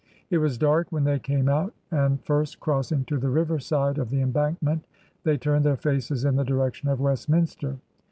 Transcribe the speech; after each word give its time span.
It 0.31 0.39
was 0.39 0.57
dark 0.57 0.91
when 0.91 1.03
they 1.03 1.19
came 1.19 1.47
out, 1.47 1.75
and 1.91 2.19
first 2.25 2.59
crossing 2.59 3.05
to 3.05 3.19
the 3.19 3.29
river 3.29 3.59
side 3.59 3.99
of 3.99 4.09
the 4.09 4.19
Embankment, 4.19 4.83
they 5.23 5.37
turned 5.37 5.63
their 5.63 5.77
faces 5.77 6.25
in 6.25 6.37
the 6.37 6.43
direc 6.43 6.73
tion 6.73 6.89
of 6.89 6.99
Westminster. 6.99 7.77